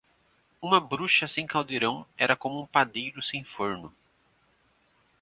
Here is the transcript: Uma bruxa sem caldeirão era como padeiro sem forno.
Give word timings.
Uma 0.59 0.79
bruxa 0.81 1.27
sem 1.27 1.45
caldeirão 1.45 2.07
era 2.17 2.35
como 2.35 2.65
padeiro 2.65 3.21
sem 3.21 3.43
forno. 3.43 3.93